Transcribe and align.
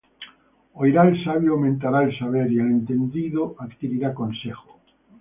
Oirá 0.73 1.07
el 1.07 1.23
sabio, 1.23 1.49
y 1.49 1.49
aumentará 1.53 2.01
el 2.01 2.17
saber; 2.17 2.51
Y 2.51 2.55
el 2.57 2.71
entendido 2.71 3.55
adquirirá 3.59 4.15
consejo; 4.15 4.79